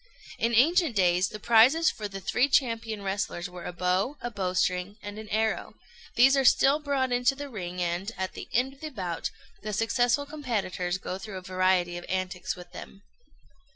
[0.39, 4.97] In ancient days, the prizes for the three champion wrestlers were a bow, a bowstring,
[5.03, 5.75] and an arrow:
[6.15, 9.29] these are still brought into the ring, and, at the end of the bout,
[9.61, 13.03] the successful competitors go through a variety of antics with them.